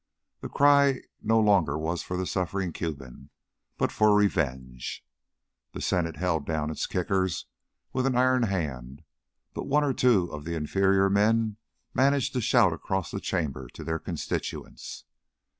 The 0.39 0.49
cry 0.49 1.03
no 1.21 1.39
longer 1.39 1.77
was 1.77 2.01
for 2.01 2.17
the 2.17 2.25
suffering 2.25 2.73
Cuban, 2.73 3.29
but 3.77 3.91
for 3.91 4.15
revenge. 4.15 5.05
The 5.73 5.79
Senate 5.81 6.15
held 6.15 6.43
down 6.43 6.71
its 6.71 6.87
"kickers" 6.87 7.45
with 7.93 8.07
an 8.07 8.15
iron 8.17 8.41
hand, 8.41 9.03
but 9.53 9.67
one 9.67 9.83
or 9.83 9.93
two 9.93 10.23
of 10.33 10.43
the 10.43 10.55
inferior 10.55 11.07
men 11.07 11.57
managed 11.93 12.33
to 12.33 12.41
shout 12.41 12.73
across 12.73 13.11
the 13.11 13.19
Chamber 13.21 13.69
to 13.73 13.83
their 13.83 13.99
constituents. 13.99 15.05